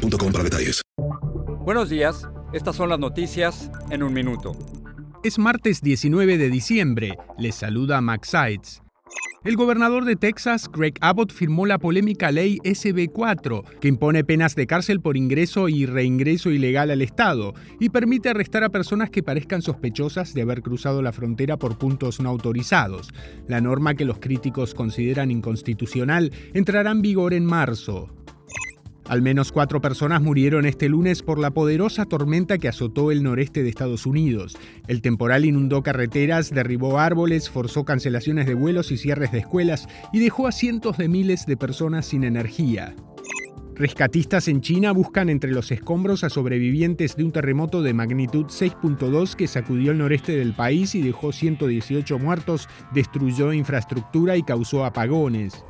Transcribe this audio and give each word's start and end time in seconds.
boostmobile.com 0.00 0.32
para 0.32 0.44
detalles. 0.44 0.82
Buenos 1.64 1.88
días, 1.90 2.28
estas 2.52 2.76
son 2.76 2.88
las 2.88 2.98
noticias 2.98 3.70
en 3.90 4.02
un 4.02 4.12
minuto. 4.12 4.52
Es 5.22 5.38
martes 5.38 5.82
19 5.82 6.38
de 6.38 6.48
diciembre, 6.48 7.18
les 7.38 7.54
saluda 7.54 8.00
Max 8.00 8.30
Sides. 8.30 8.82
El 9.42 9.56
gobernador 9.56 10.04
de 10.04 10.16
Texas, 10.16 10.68
Greg 10.70 10.94
Abbott, 11.00 11.32
firmó 11.32 11.64
la 11.64 11.78
polémica 11.78 12.30
ley 12.30 12.58
SB4, 12.58 13.64
que 13.80 13.88
impone 13.88 14.22
penas 14.22 14.54
de 14.54 14.66
cárcel 14.66 15.00
por 15.00 15.16
ingreso 15.16 15.70
y 15.70 15.86
reingreso 15.86 16.50
ilegal 16.50 16.90
al 16.90 17.00
Estado 17.00 17.54
y 17.78 17.88
permite 17.88 18.28
arrestar 18.28 18.64
a 18.64 18.68
personas 18.68 19.08
que 19.08 19.22
parezcan 19.22 19.62
sospechosas 19.62 20.34
de 20.34 20.42
haber 20.42 20.60
cruzado 20.60 21.00
la 21.00 21.12
frontera 21.12 21.56
por 21.56 21.78
puntos 21.78 22.20
no 22.20 22.28
autorizados. 22.28 23.14
La 23.48 23.62
norma 23.62 23.94
que 23.94 24.04
los 24.04 24.18
críticos 24.18 24.74
consideran 24.74 25.30
inconstitucional 25.30 26.32
entrará 26.52 26.90
en 26.90 27.00
vigor 27.00 27.32
en 27.32 27.46
marzo. 27.46 28.10
Al 29.10 29.22
menos 29.22 29.50
cuatro 29.50 29.80
personas 29.80 30.22
murieron 30.22 30.66
este 30.66 30.88
lunes 30.88 31.22
por 31.22 31.40
la 31.40 31.50
poderosa 31.50 32.04
tormenta 32.04 32.58
que 32.58 32.68
azotó 32.68 33.10
el 33.10 33.24
noreste 33.24 33.64
de 33.64 33.68
Estados 33.68 34.06
Unidos. 34.06 34.56
El 34.86 35.02
temporal 35.02 35.44
inundó 35.44 35.82
carreteras, 35.82 36.54
derribó 36.54 37.00
árboles, 37.00 37.50
forzó 37.50 37.84
cancelaciones 37.84 38.46
de 38.46 38.54
vuelos 38.54 38.92
y 38.92 38.96
cierres 38.96 39.32
de 39.32 39.38
escuelas 39.38 39.88
y 40.12 40.20
dejó 40.20 40.46
a 40.46 40.52
cientos 40.52 40.96
de 40.96 41.08
miles 41.08 41.44
de 41.46 41.56
personas 41.56 42.06
sin 42.06 42.22
energía. 42.22 42.94
Rescatistas 43.74 44.46
en 44.46 44.60
China 44.60 44.92
buscan 44.92 45.28
entre 45.28 45.50
los 45.50 45.72
escombros 45.72 46.22
a 46.22 46.30
sobrevivientes 46.30 47.16
de 47.16 47.24
un 47.24 47.32
terremoto 47.32 47.82
de 47.82 47.94
magnitud 47.94 48.44
6.2 48.44 49.34
que 49.34 49.48
sacudió 49.48 49.90
el 49.90 49.98
noreste 49.98 50.36
del 50.36 50.52
país 50.52 50.94
y 50.94 51.02
dejó 51.02 51.32
118 51.32 52.16
muertos, 52.20 52.68
destruyó 52.94 53.52
infraestructura 53.52 54.36
y 54.36 54.44
causó 54.44 54.84
apagones. 54.84 55.64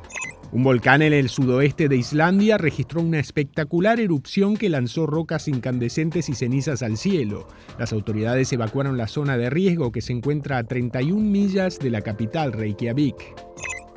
Un 0.53 0.63
volcán 0.63 1.01
en 1.01 1.13
el 1.13 1.29
sudoeste 1.29 1.87
de 1.87 1.95
Islandia 1.95 2.57
registró 2.57 2.99
una 2.99 3.19
espectacular 3.19 4.01
erupción 4.01 4.57
que 4.57 4.67
lanzó 4.67 5.07
rocas 5.07 5.47
incandescentes 5.47 6.27
y 6.27 6.35
cenizas 6.35 6.83
al 6.83 6.97
cielo. 6.97 7.47
Las 7.79 7.93
autoridades 7.93 8.51
evacuaron 8.51 8.97
la 8.97 9.07
zona 9.07 9.37
de 9.37 9.49
riesgo 9.49 9.93
que 9.93 10.01
se 10.01 10.11
encuentra 10.11 10.57
a 10.57 10.65
31 10.65 11.21
millas 11.21 11.79
de 11.79 11.89
la 11.89 12.01
capital, 12.01 12.51
Reykjavik. 12.51 13.15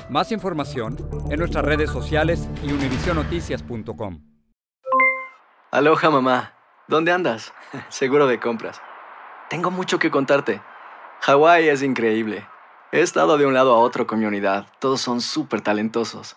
Más 0.08 0.30
información 0.30 0.96
en 1.28 1.40
nuestras 1.40 1.64
redes 1.64 1.90
sociales 1.90 2.48
y 2.62 2.70
univisionoticias.com. 2.70 4.20
Aloha 5.72 6.10
mamá, 6.10 6.54
¿dónde 6.86 7.10
andas? 7.10 7.52
Seguro 7.88 8.28
de 8.28 8.38
compras. 8.38 8.80
Tengo 9.50 9.72
mucho 9.72 9.98
que 9.98 10.12
contarte. 10.12 10.62
Hawái 11.22 11.68
es 11.68 11.82
increíble. 11.82 12.46
He 12.92 13.00
estado 13.00 13.38
de 13.38 13.46
un 13.46 13.54
lado 13.54 13.74
a 13.74 13.78
otro 13.78 14.06
con 14.06 14.20
mi 14.20 14.26
unidad. 14.26 14.68
Todos 14.78 15.00
son 15.00 15.20
súper 15.20 15.60
talentosos. 15.60 16.36